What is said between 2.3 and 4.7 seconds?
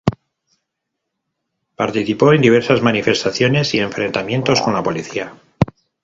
en diversas manifestaciones y enfrentamientos